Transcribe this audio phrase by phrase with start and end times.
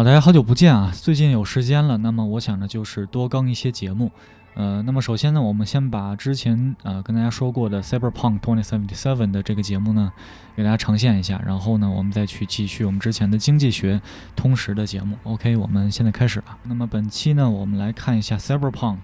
[0.00, 0.90] 好，大家好久不见啊！
[0.94, 4.10] 最近有时间了，那么我想着就是多更一些节目。
[4.54, 10.10] 呃，那么首先呢，我们先把之前呃跟大家说过的 Cyberpunk 2077的这个节目呢，
[10.56, 14.00] 给大家呈现一下，然后呢，我们再去继续我们之前的经济学
[14.34, 15.18] 通识的节目。
[15.24, 16.56] OK，我们现在开始了。
[16.62, 19.00] 那么本期呢，我们来看一下 Cyberpunk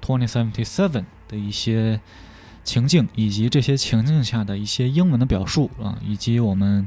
[0.00, 2.00] 2077的一些
[2.62, 6.86] 情境，以及这些情境下的一些英文的表述啊，以及我们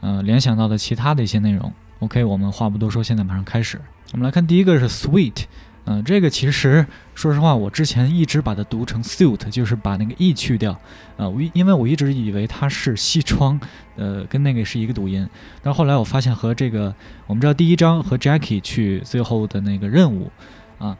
[0.00, 1.72] 呃联想到的其他的一些内容。
[2.00, 3.78] OK，我们话不多说，现在马上开始。
[4.12, 5.44] 我们来看第一个是 sweet，
[5.84, 10.72] 嗯，这个其实说实话，我之前一直把它读成 suit，就是把那个 e 去掉，
[11.18, 13.60] 啊，我因为我一直以为它是西装，
[13.96, 15.28] 呃，跟那个是一个读音。
[15.62, 16.94] 但后来我发现和这个，
[17.26, 20.32] 我们知道第一章和 Jackie 去最后的那个任务，
[20.78, 20.96] 啊，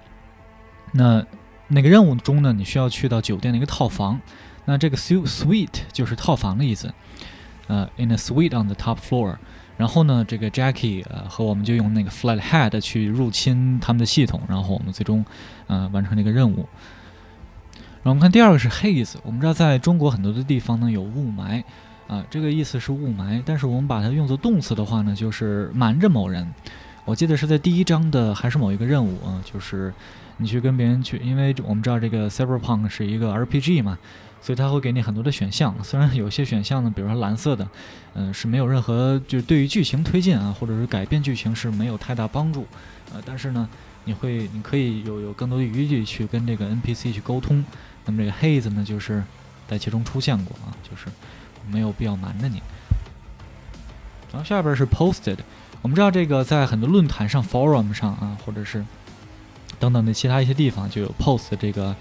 [0.93, 1.25] 那
[1.69, 4.21] 那个任务中呢，你需要去到酒店的一个套房，
[4.67, 6.93] 那这个 suite 就是套房的意思，
[7.69, 9.37] 呃，in a suite on the top floor。
[9.81, 15.25] 然后呢，这个 Jackie 呃和我们就用那个 Flathead 去入侵他们的系统，然后我们最终
[15.69, 16.69] 呃完成这个任务。
[18.03, 21.65] 然后我们看第二个是 Haze，我们知道在中国很多的地方呢有雾霾
[22.09, 26.47] 啊，这个意思是雾霾，但是我们把它用作动词的话呢，就是瞒着某人。
[27.07, 29.91] 我记得是在第一章的还是某一个任务啊，就是
[30.37, 33.99] 你去跟别人去，因为我们知道这个 Cyberpunk 是一个 RPG 嘛。
[34.43, 37.69] 所以它会给你很多的选项，虽然有些选项呢，比如说蓝色的，
[38.15, 42.67] 嗯，是没有任何就是对于剧情推进啊，或者是改变剧情是没有太大帮助，
[43.13, 43.69] 呃，但是呢，
[44.05, 47.63] 你会你可以有有更多的余地去跟这个 NPC 去沟通。
[48.07, 49.23] 那么这个 Haze 呢，就是
[49.69, 51.07] 在其中出现过啊，就是
[51.71, 52.63] 没有必要瞒着你。
[54.33, 55.37] 然后下边是 Posted，
[55.83, 58.83] 我们知道这个在很多论坛上、Forum 上啊，或者是
[59.79, 61.95] 等等的其他一些地方就有 Post 这个。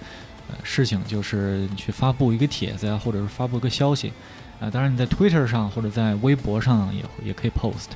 [0.64, 4.12] 事情就是你去发布一个帖子呀，或者是发布一个消息，
[4.60, 7.92] 啊，当然你在 Twitter 上或者在微博上也也可以 post，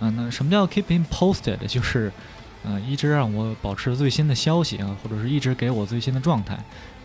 [0.00, 1.58] 啊，那什么叫 keeping posted？
[1.66, 2.12] 就是，
[2.64, 6.54] 呃，一直让我保持最新的消息啊，或者是一直给我最新的状态，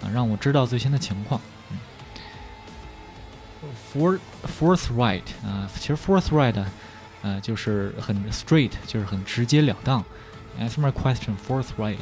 [0.02, 1.40] 啊，让我知道最新的情况。
[3.94, 4.20] For
[4.60, 6.64] forthright 啊，其实 forthright，
[7.22, 10.04] 呃，就是很 straight，就是很直截了当。
[10.60, 11.98] Answer my question forthrightly。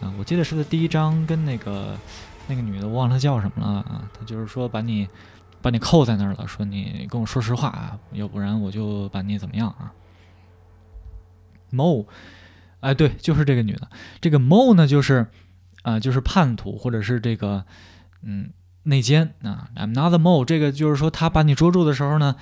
[0.00, 1.96] 啊，我记得是在第一章跟那个
[2.46, 4.08] 那个女的，我忘了叫什么了啊。
[4.12, 5.08] 她就是说把你
[5.62, 9.92] 把你扣在那儿了，说你跟我说实话啊，要不然我就把你怎么样啊。
[11.72, 12.06] Mo，
[12.80, 13.88] 哎，对，就是这个女的。
[14.20, 15.26] 这个 Mo 呢，就是
[15.82, 17.64] 啊，就是叛徒或者是这个
[18.22, 18.50] 嗯
[18.84, 19.68] 内奸啊。
[19.74, 22.36] I'm not the Mo，这个就是说他把你捉住的时候呢，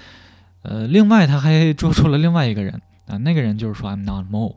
[0.63, 4.57] 呃，另外他还捉住了另外一个人啊，那个人就是说 I'm not Mo。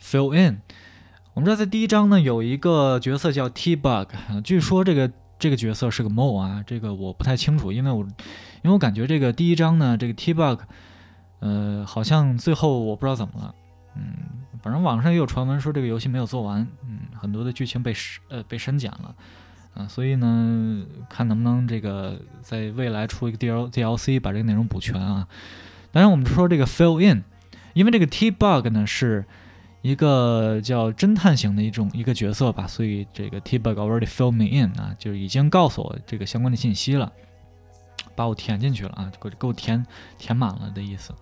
[0.00, 0.60] Fill in。
[1.34, 4.10] 我们知道，在第一章呢，有一个角色叫 T Bug，
[4.44, 8.04] 据说这个这个角色是个 Mo 啊，这个我不太清楚，因为我
[8.62, 10.60] 因为我感觉这个第一章呢，这个 T Bug，
[11.40, 13.54] 呃，好像最后我不知道怎么了，
[13.96, 14.14] 嗯，
[14.62, 19.12] 反正网上也有传闻说这个游戏没有做完，嗯，很多的剧情被删呃被删减了，
[19.74, 25.26] 啊，所以呢，看能不能这个在未来出一个 D L D L C 把这个内容补全啊。
[25.90, 27.24] 当然，我们说这个 Fill In，
[27.72, 29.24] 因为这个 T Bug 呢是。
[29.84, 37.12] 一个叫侦探型的一种一个角色吧，所以这个 T bug already fill me in 啊，就是已经告诉我这个相关的信息了，
[38.16, 39.84] 把我填进去了啊，给给我填
[40.16, 41.12] 填满了的意思。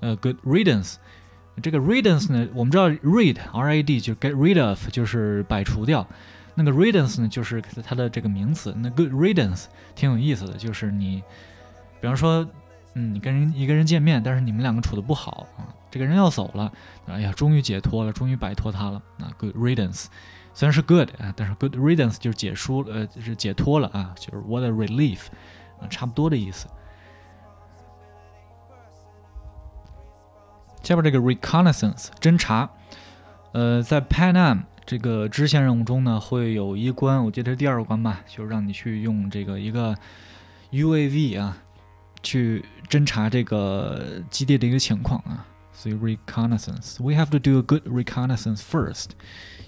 [0.00, 0.94] 呃，good riddance，
[1.62, 6.08] 这个 riddance 呢，我们知道 rid r a d 就 get rid of 就是摆除掉，
[6.54, 8.74] 那个 riddance 呢就是它的这个名词。
[8.78, 11.22] 那 good riddance 挺有意思的，就是你，
[12.00, 12.48] 比方说。
[12.94, 16.72] 嗯，你跟人一个人见面，但是你们两个处的不好啊，这个人要走了，
[17.04, 20.06] 哎呀，终于解脱了，终于摆脱他了啊，good riddance，
[20.54, 25.26] 虽然是 good 啊，但是 good riddance 就是解疏呃，就是解脱了啊，就是 what a relief
[25.78, 26.66] 啊，差不多的意思。
[30.82, 32.70] 下边这个 reconnaissance 侦查，
[33.52, 39.94] 呃，在 Pan Am 这个支线任务中呢，会有一关，我记得是第二关吧，就是让你去用这个一个
[40.70, 41.58] UAV 啊。
[42.24, 49.06] 去侦查这个基地的一个情况啊，所以 reconnaissance，we have to do a good reconnaissance first，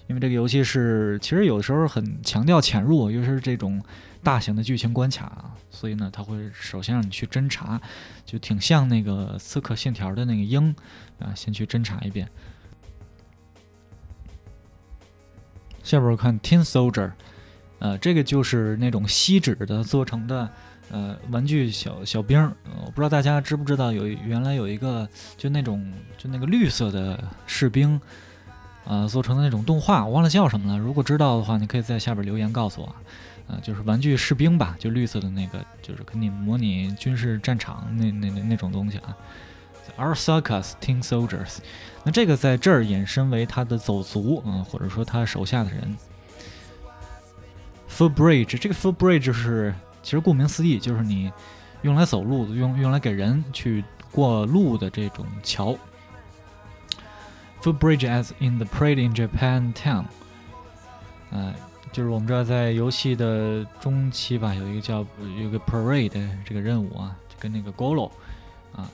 [0.06, 3.82] 因为这个游戏是其实有的时候很强调潜入，尤其是这种
[4.22, 7.80] 大型的剧情关卡，所以呢，他会首先让你去侦查，
[8.24, 10.74] 就挺像那个刺客信条的那个鹰
[11.18, 12.28] 啊，先去侦查一遍。
[15.82, 17.12] 下边看 Tin Soldier，
[17.78, 20.50] 呃，这个就是那种锡纸的做成的。
[20.90, 22.52] 呃，玩具小小兵儿，
[22.84, 28.00] 我不知道大家知不知道，有原来有一个就那种就那个绿色的士兵，
[28.84, 30.78] 啊，做成的那种动画，我忘了叫什么了。
[30.78, 32.94] 如果知道的话，你可以在下边留言告诉我。
[33.46, 39.14] 啊，就是玩具士兵吧，就绿色的那个，就是给你模拟军事战场那那那那种东西啊。
[39.98, 41.58] ，Our circus tin soldiers。
[42.04, 45.94] 那这个在这儿引申为他的走卒啊，或者说他手下的人。
[47.90, 51.32] Footbridge，这个 footbridge 是其实顾名思义就是你
[51.80, 55.74] 用来走路，用用来给人去过路的这种桥。
[57.62, 60.04] Footbridge as in the parade in Japan town，
[61.30, 61.54] 呃，
[61.90, 64.98] 就是我们知道在游戏的中期吧，有一个叫
[65.40, 68.10] 有个 parade 这个任务啊，跟那个 Golo
[68.74, 68.86] 啊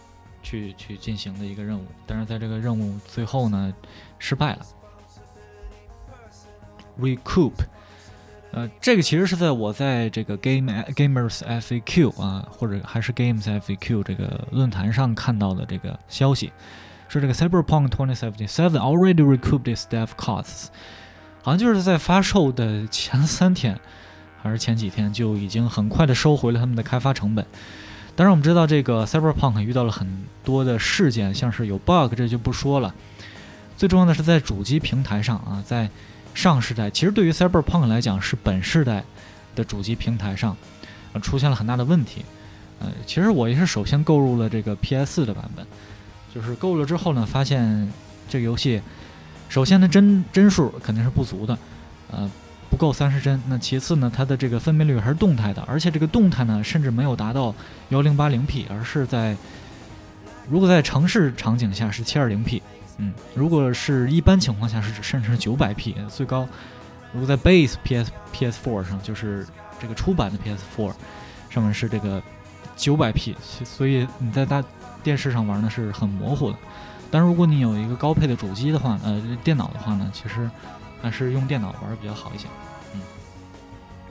[0.44, 3.74] 去去进行的一个任务，但是在这个任务最后呢
[4.20, 4.66] 失败了。
[7.00, 7.54] Recoup。
[8.52, 16.52] 呃，这个其实是在我在这个 Game Gamers FAQ 啊，或者还是 Games FAQ 这个论坛上看到的这个消息，
[17.08, 20.66] 说这个 Cyberpunk 2077 already recouped its staff costs，
[21.42, 23.78] 好像就是在发售的前三天
[24.42, 27.46] 还是前几天就已经很快的收回了他们的开发成本。
[28.16, 32.92] 当然，我们知道这个 Cyberpunk 遇到了很多的事件，像是有 bug，这就不说了。
[33.76, 35.88] 最重要的是在主机平台上啊，在
[36.34, 39.04] 上世代其实对于 Cyberpunk 来讲是本世代
[39.54, 40.56] 的主机平台上，
[41.12, 42.24] 呃出现了很大的问题。
[42.78, 45.66] 呃，其实我也是首先购入了这个 PS4 的版本，
[46.34, 47.92] 就是购入了之后呢，发现
[48.28, 48.80] 这个游戏
[49.48, 51.58] 首先呢帧帧数肯定是不足的，
[52.10, 52.30] 呃
[52.70, 53.42] 不够三十帧。
[53.48, 57.54] 那其次呢，它的这个分辨率还是动态的，而且这个动态呢甚至没有达到
[57.90, 59.36] 幺零八零 P，而是在
[60.48, 62.62] 如果在城市场景下是七二零 P。
[63.02, 66.46] 嗯，如果是一般情况下是甚至是九百 P 最高，
[67.14, 69.46] 如果在 Base PS PS4 上，就是
[69.80, 70.92] 这个出版的 PS4
[71.48, 72.22] 上面是这个
[72.76, 73.34] 九百 P，
[73.64, 74.62] 所以你在大
[75.02, 76.58] 电视上玩呢是很模糊的。
[77.10, 80.50] 但如果你有一个高配的主机的话，呃，电脑的话呢，其实
[81.00, 82.48] 还是用电脑玩比较好一些。
[82.92, 83.00] 嗯，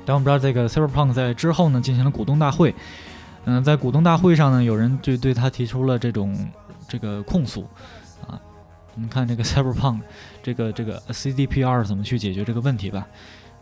[0.03, 2.73] 但我们知道这个 Cyberpunk 在之后呢进行了股东大会，
[3.45, 6.37] 嗯，在股东大会上呢，有人就对他提出了这种
[6.87, 7.67] 这个控诉
[8.27, 8.39] 啊。
[8.95, 10.01] 我们看这个 Cyberpunk，
[10.43, 13.07] 这个这个 CDPR 怎么去解决这个问题吧？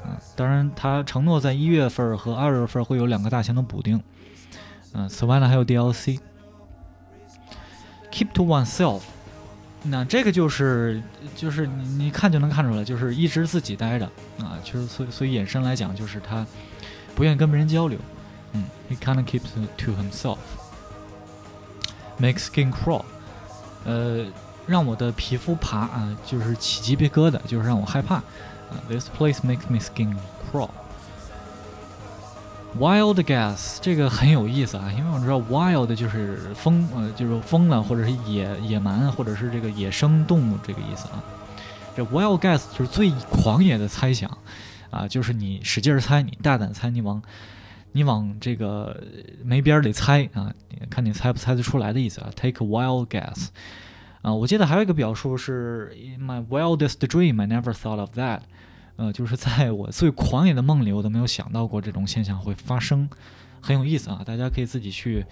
[0.06, 4.02] 嗯，当然他承诺在一月份和二月份会有两个大型的补丁。
[4.94, 6.20] 嗯，此外呢还有 DLC。
[8.12, 9.02] Keep to oneself，
[9.84, 11.02] 那这个就是
[11.36, 14.06] 就是你你看就能看出来，就是一直自己待着
[14.40, 16.44] 啊，就是所所以衍生来讲就是他
[17.16, 18.00] 不愿意跟别人交流。
[18.90, 23.04] ，He kind of keeps to himself，make skin crawl，
[23.86, 24.26] 呃。
[24.68, 28.16] 让我的皮肤爬啊，就是起鸡皮疙瘩，就是让我害怕。
[28.16, 28.24] 啊
[28.90, 30.14] ，This place makes me skin
[30.52, 30.72] crawl.
[32.78, 41.24] Wild gas 这个很有意思啊，因为我知道 wild 就是疯，呃，就是疯了，或者是野野蛮，或者是这个野生动物这个意思啊。
[41.96, 44.30] 这 wild gas 就是最狂野的猜想
[44.92, 47.24] 啊，就是你使劲猜，你大胆猜，你往
[47.98, 49.04] 你往这个
[49.44, 50.54] 没边儿里猜啊，
[50.88, 52.30] 看你猜不猜得出来的意思啊。
[52.36, 53.48] Take a wild guess.
[54.22, 58.42] 啊，我记得还有一个表述是 "In my wildest dream, I never thought of that"，
[58.98, 63.10] 呃，就是在我最狂野的梦里，我都没有想到过这种现象会发生，
[63.62, 64.22] 很有意思啊！
[64.24, 65.26] 大家可以自己去，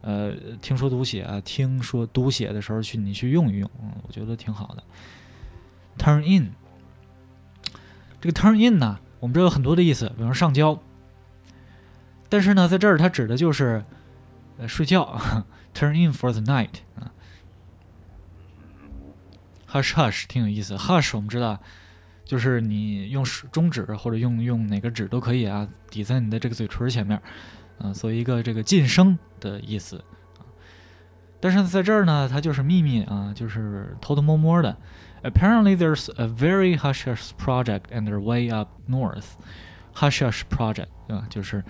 [0.00, 4.82] 呃，听说读写啊，听说读写的时候去你去用一用，嗯，我觉得挺好的。
[5.96, 6.50] Turn in，
[8.20, 10.80] 这个 turn in 呢，我们知道有很多的意思，比方说上交，
[12.32, 13.84] 但是呢，在这儿它指的就是
[14.56, 15.20] 呃睡觉
[15.74, 17.12] ，turn in for the night 啊。
[19.70, 21.60] Hush hush 挺有意思，hush 我们知道，
[22.24, 23.22] 就是你用
[23.52, 27.20] 中指或者用用哪个指都可以啊，抵在你的这个嘴唇前面，
[27.78, 30.02] 啊，作为一个这个晋升的意思。
[31.38, 34.74] 但是在这儿呢，它就是秘密啊，就是偷偷摸摸的。
[35.22, 39.32] Apparently there's a very hush hush project underway up north.
[39.94, 41.26] Hush hush project 对吧？
[41.28, 41.62] 就是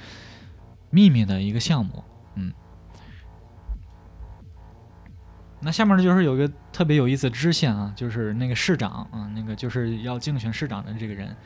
[0.92, 2.04] 秘密的一个项目，
[2.36, 2.52] 嗯。
[5.64, 11.36] 那下面呢，就是有一个特别有意思的支线啊，就是那个市长啊，那个就是要竞选市长的这个人，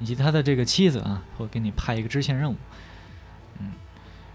[0.00, 2.56] 以及他的这个妻子啊，会给你派一个支线任务，
[3.60, 3.72] 嗯，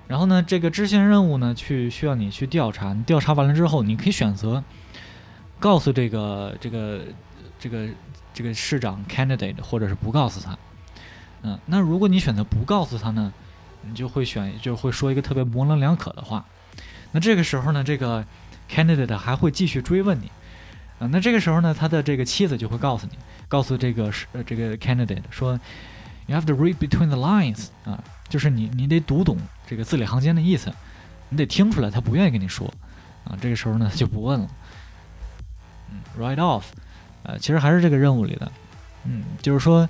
[0.07, 4.63] 然后呢，这个支线任务呢，去需要你去调查，你调查完了之后，你可以选择
[5.59, 7.01] 告诉这个这个
[7.59, 7.89] 这个
[8.33, 10.57] 这个市长 candidate，或者是不告诉他，
[11.41, 13.33] 嗯，那如果你选择不告诉他呢，
[13.81, 16.45] 你就会选就会说一个特别模棱两可的话，
[17.11, 18.25] 那这个时候呢，这个。
[18.69, 20.29] Candidate 还会继续追问你，
[20.99, 23.17] 啊，那这个时候呢，他的这个妻子就会告诉你，
[23.47, 25.57] 告诉这个是呃这个 Candidate 说
[26.25, 30.69] ，You have to read between the lines，啊，就是你你得读懂这个字里行间的意思，
[31.29, 32.67] 你得听出来他不愿意跟你说，
[33.23, 34.49] 啊，这个时候呢就不问了，
[35.89, 36.63] 嗯，write off，
[37.23, 38.51] 呃，其实还是这个任务里的，
[39.05, 39.87] 嗯，就是说，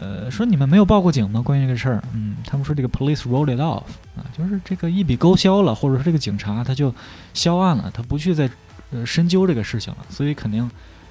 [0.00, 1.42] 呃，说你们没有报过警吗？
[1.42, 3.82] 关于这个事儿，嗯，他们说这个 police rolled it off
[4.16, 6.94] 啊，就是这个一笔勾销了，或者说这个警察他就
[7.34, 8.48] 销案了，他不去再
[8.92, 10.70] 呃深究这个事情了，所以肯定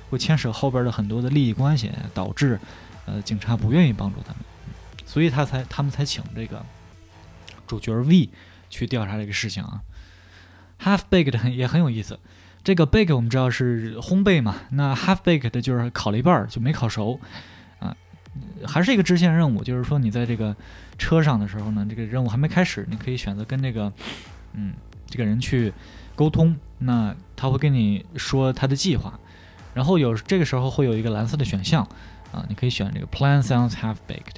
[0.10, 2.58] 会牵扯后边的很多的利益关系，导致
[3.06, 4.38] 呃警察不愿意帮助他们，
[5.06, 6.66] 所以他才他们才请这个
[7.68, 8.30] 主角 V
[8.70, 9.82] 去调查这个事情啊。
[10.82, 12.18] Half baked 很 也很有意思，
[12.64, 17.20] 这个 bake 我们知道是烘焙嘛，那 half baked 就是烤了一半就没烤熟。
[18.66, 20.56] 还是一个支线任务，就是说你在这个
[20.98, 23.92] 车上的时候呢，这个任务还没开始，你可以选择跟这个，
[24.54, 24.74] 嗯，
[25.08, 25.74] 这个人去
[26.16, 29.20] 沟通，那他会跟你说他的计划，
[29.74, 31.84] 然后有这个时候会有一个蓝色的选项，
[32.32, 34.38] 啊，你可以选这个 Plan sounds half baked，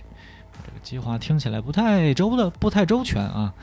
[0.66, 3.54] 这个计划听起来不太周的，不太周全啊。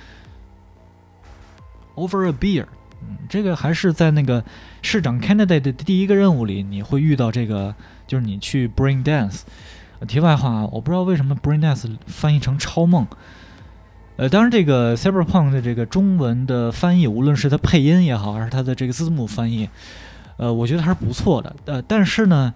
[1.95, 2.66] Over a beer，
[3.00, 4.45] 嗯，这个还是在那个
[4.83, 7.75] 市长 candidate 的第一个任务里，你会遇到这个，
[8.07, 9.40] 就是你去 bring dance。
[10.07, 13.07] 题外话啊，我不知道为什么 “Brainiac” 翻译成超梦。
[14.17, 19.69] 呃，当然，这个 Cyberpunk 的这个中文的翻译，无论是它配音也好，还是它的这个字幕翻译，
[20.38, 21.55] 呃，我觉得还是不错的。
[21.67, 22.55] 呃，但是呢，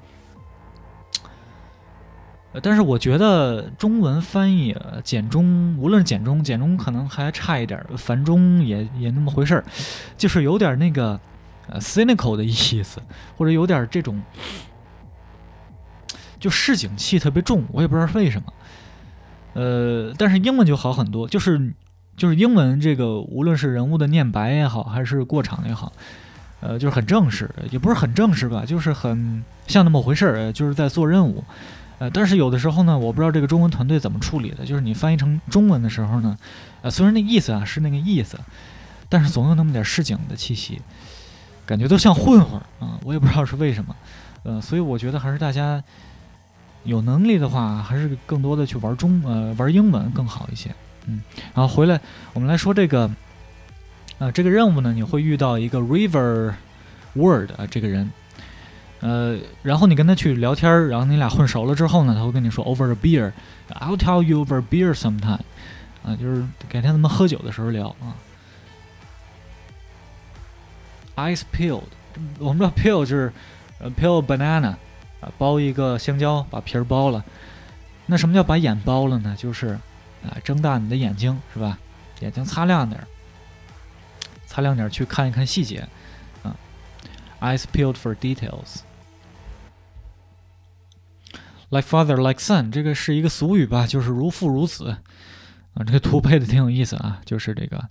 [2.52, 9.64] 呃，但是我觉得中文翻译简中，无论是简中，简中可能还差一点，繁中也也那么回事儿，
[10.16, 11.20] 就是有点那个
[11.68, 13.02] 呃 cynical 的意思，
[13.36, 14.22] 或者有点这种。
[16.40, 18.52] 就市井气特别重，我也不知道是为什么。
[19.52, 21.72] 呃，但是英文就好很多，就是
[22.16, 25.92] 就是英文这个，无论是人物的念白也好，还是过场也好，
[26.60, 31.44] 呃，就是很正式，也不是很正式吧，就是很像那么回事儿，就是在做任务。
[31.98, 36.38] 呃，但是有的时候呢，我不知道这个中文团队怎么处理的，就是你翻译成中文的时候呢，
[36.82, 38.38] 呃，虽然那意思啊是那个意思，
[39.08, 40.80] 但是总有那么点市井的气息，
[41.66, 43.96] 感觉都像混混儿啊，我也不知道是为什么。
[44.44, 45.82] 呃，所以我觉得还是大家。
[46.84, 50.74] 有能力的话，还是更多的去玩中呃玩英文更好一些，
[51.06, 51.22] 嗯，
[51.54, 52.00] 然后回来
[52.32, 53.10] 我们来说这个，
[54.18, 56.54] 呃这个任务呢，你会遇到一个 River
[57.14, 58.10] Word 啊这个人，
[59.00, 65.40] 呃，然后你跟他去聊天，然后你俩混熟了之后呢，他会跟你说 Over a beer，I'll tell you over beer sometime，
[66.02, 68.16] 啊，就是改天咱们喝酒的时候聊啊。
[71.16, 71.82] Ice peeled，
[72.38, 73.30] 我们知道 peel 就是
[73.78, 74.76] 呃 peel banana。
[75.20, 77.24] 啊，剥一个香蕉，把皮儿剥了。
[78.06, 79.34] 那什么叫把眼剥了呢？
[79.38, 79.78] 就是
[80.24, 81.78] 啊，睁大你的眼睛，是吧？
[82.20, 83.06] 眼睛擦亮点儿，
[84.46, 85.88] 擦亮点儿，去看一看细节。
[86.42, 86.56] 啊
[87.40, 88.80] ，eyes peeled for details。
[91.70, 93.86] Like father, like son，这个是一个俗语吧？
[93.86, 94.96] 就是如父如子。
[95.74, 97.88] 啊，这个图配的挺有意思啊，就是这个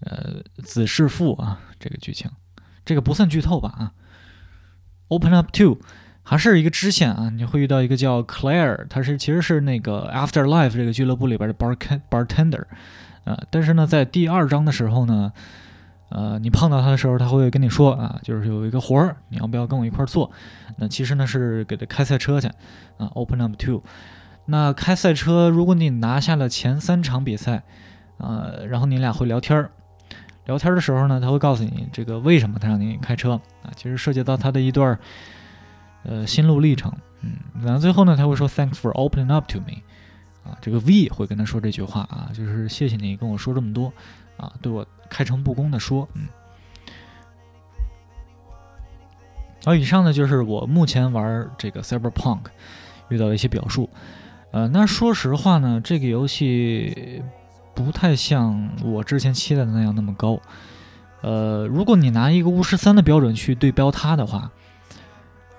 [0.00, 2.30] 呃，子是父啊，这个剧情，
[2.86, 3.68] 这个不算剧透吧？
[3.68, 3.92] 啊
[5.08, 5.78] ，open up to。
[6.30, 11.54] 还是一个支线啊，你会遇到一个叫 Claire，他是其实是那个 Afterlife 这个俱乐部里边的
[12.08, 12.62] bartender，
[13.24, 15.32] 呃，但是呢，在第二章的时候呢，
[16.10, 20.30] 呃，你碰到他的时候，他会跟你说啊，就是有一个活儿，你要不要跟我一块儿做？
[20.76, 22.46] 那其实呢是给他开赛车去
[22.96, 23.82] 啊，Open Up to。
[24.46, 27.64] 那开赛车，如果你拿下了前三场比赛，
[28.18, 29.72] 呃，然后你俩会聊天儿，
[30.46, 33.32] 聊天的时候呢，他会告诉你这个为什么他让你开车
[33.64, 34.96] 啊，其实涉及到他的一段。
[36.02, 36.90] 呃，心路历程，
[37.20, 39.82] 嗯，然后最后呢，他会说 Thanks for opening up to me，
[40.42, 43.92] 啊，这个 V 会跟他说这句话啊，就是谢谢你跟我说这么多，
[44.38, 46.26] 啊，对我开诚布公的说，嗯。
[49.62, 52.44] 好，以上呢就是我目前玩这个 Cyberpunk
[53.10, 53.90] 遇到的一些表述，
[54.52, 57.22] 呃，那说实话呢，这个游戏
[57.74, 60.40] 不太像我之前期待的那样那么高，
[61.20, 64.50] 呃，如果你拿一个巫师三的标准去对标它的话。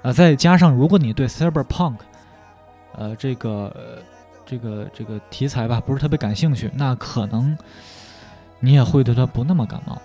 [0.03, 1.95] 啊，再加上如果你对 cyberpunk，
[2.93, 4.03] 呃，这个
[4.45, 7.57] 这个这个题材吧，不是特别感兴趣，那可能
[8.59, 10.01] 你也会对它不那么感冒。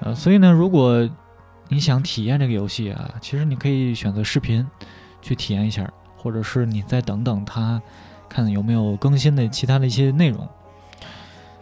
[0.00, 1.08] 呃，所以呢，如果
[1.68, 4.66] 你想体验这个游戏啊，其实你可以选择视频
[5.22, 7.80] 去体验一下，或者是你再等等它，
[8.28, 10.46] 看有没有更新的其他的一些内容，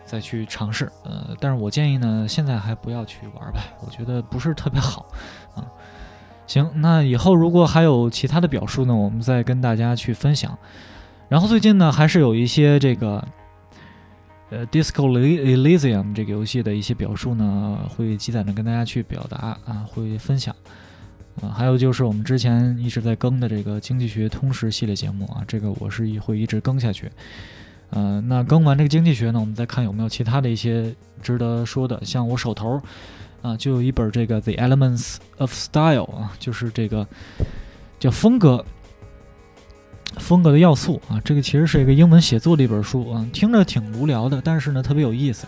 [0.04, 0.90] 再去尝试。
[1.04, 5.06] 呃，但是我建议呢，现在还不要去玩吧，我觉得不是特别好
[5.54, 5.64] 啊。
[6.46, 10.56] 行，那以后如果还有其他的表述呢，我们再跟大家去分享。
[11.28, 13.26] 然后最近呢，还是有一些这个
[14.50, 20.54] 呃《Disco Elysium》这个游戏的一些表述呢，会积攒着跟大家去表达啊，会分享。
[21.40, 27.10] 啊，还有就是我们之前一直在更的这个经济学通识系列节目啊，这个我是会一直更下去。
[27.90, 32.80] 呃，那更完这个经济学呢，我们再看有没有其他的一些值得说的，像我手头。
[33.44, 37.06] 啊，就有一本这个《The Elements of Style》啊，就是这个
[38.00, 38.64] 叫风格
[40.16, 45.46] 风格的要素啊，这个其实是一个英文写作的一本书啊，听着挺无聊的，但是呢特别有意思。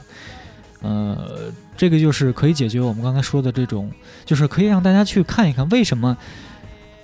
[0.82, 3.90] 呃，这个就是可以解决我们刚才说的这种，
[4.26, 6.14] 就是可以让大家去看一看为什么，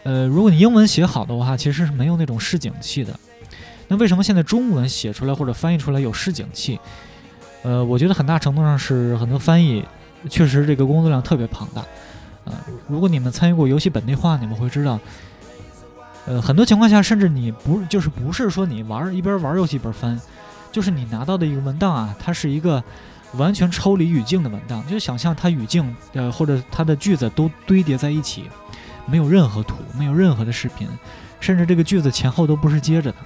[0.02, 3.18] 呃，如果你英文写好的话，其实是没有那种市井气的。
[3.88, 6.78] 那为什么现在中文写出来或者翻译出来有市井气？
[7.62, 9.82] 呃，我觉得很大程度上是很多翻译
[10.28, 11.82] 确实这个工作量特别庞大。
[12.44, 12.54] 呃，
[12.88, 14.98] 如果你们参与过游戏本地化，你们会知道。
[16.24, 20.20] 呃，很多情况下，甚至你不就是不是说你玩一边玩游戏一边翻，
[20.70, 22.82] 就是你拿到的一个文档啊，它是一个
[23.34, 28.44] 完全抽离语境的文档，就想象它语境呃或者它的句子都堆叠在一起，
[29.04, 30.86] 没有任何图，没有任何的视频，
[31.40, 33.18] 甚至这个句子前后都不是接着的，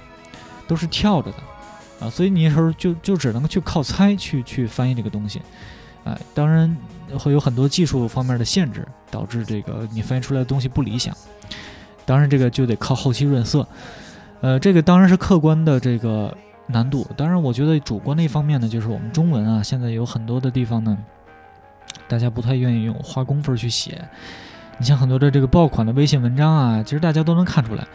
[0.67, 1.37] 都是跳着的
[2.07, 5.39] 啊，所以你有时候就就只能去靠猜去去翻译这个东西，
[6.07, 6.75] 哎，当然
[7.19, 11.13] 会有很多技术方面的限制，导致这个你翻译出来的东西不理想。
[12.05, 13.67] 当然，这个就得靠后期润色，
[14.39, 16.33] 呃，这个当然是客观的这个
[16.67, 17.05] 难度。
[17.17, 20.97] 当然，我觉得主观的一方面呢，就是我们中文啊，现在有很多的地方呢，
[22.07, 24.07] 大家不太愿意用花功夫去写。
[24.77, 27.85] 你像很多的这个爆款的微信文章啊，其实大家都能看出来。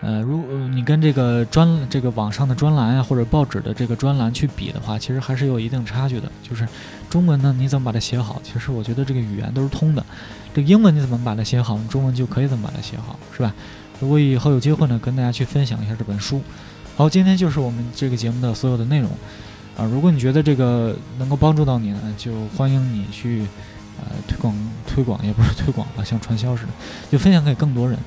[0.00, 6.30] 呃，如你跟这个专这个网上的专栏啊，或者报纸的这个专栏去比的话，其实还是有一定差距的。
[6.40, 6.68] 就是
[7.10, 8.40] 中文呢，你怎么把它写好？
[8.44, 10.06] 其实我觉得这个语言都是通的。
[10.54, 11.76] 这个英文你怎么把它写好？
[11.90, 13.52] 中文就可以怎么把它写好，是吧？
[13.98, 16.40] 如果以后有机会呢，跟大家去分享一下这本书。
[16.96, 19.10] 好，今天就是我们这个节目的所有的内容
[19.76, 19.84] 啊。
[19.84, 23.44] 如果你觉得这个能够帮助到你呢，就欢迎你去
[23.98, 24.54] 呃推广
[24.86, 26.68] 推广，也不是推广吧，像传销似的，
[27.10, 27.98] 就分享给更多人，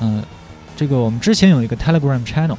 [0.00, 0.22] 嗯。
[0.76, 2.56] 这个我们之前有一个 Telegram channel，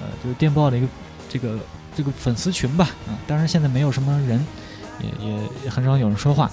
[0.00, 0.86] 呃，就是电报的一个
[1.28, 1.58] 这个
[1.96, 4.44] 这个粉丝群吧，啊，当然现在没有什么人，
[5.00, 6.50] 也也很少有人说话。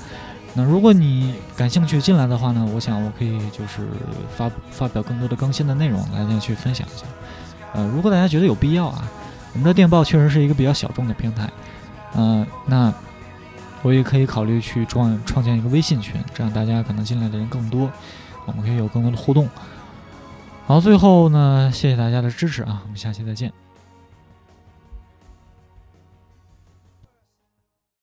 [0.55, 3.87] 那如果你感兴趣进来的话呢，我想我可以就是
[4.35, 7.05] 发发表更多的更新的内容来大家去分享一下。
[7.73, 9.07] 呃，如果大家觉得有必要啊，
[9.53, 11.49] 我们的电报确实是一个比较小众的平台，
[12.13, 12.91] 呃，那
[13.83, 17.89] 我也可以考虑去创创建一个微信群，这样大家可能进来的人更多，
[18.45, 19.47] 我们可以有更多的互动。
[20.69, 23.51] 好，最后呢，谢谢大家的支持啊，我们下期再见。